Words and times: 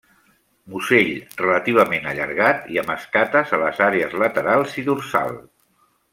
Musell 0.75 1.11
relativament 1.41 2.07
allargat 2.13 2.65
i 2.77 2.79
amb 2.85 2.95
escates 2.95 3.53
a 3.59 3.61
les 3.65 3.83
àrees 3.91 4.17
laterals 4.25 4.75
i 4.83 4.87
dorsal. 4.91 5.39